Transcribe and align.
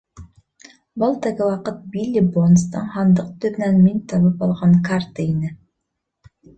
Был 1.03 1.13
теге 1.25 1.49
ваҡыт 1.49 1.83
Билли 1.97 2.25
Бонстың 2.39 2.89
һандыҡ 2.97 3.31
төбөнән 3.45 3.81
мин 3.87 4.03
табып 4.17 4.45
алған 4.51 4.77
карта 4.93 5.31
ине. 5.33 5.57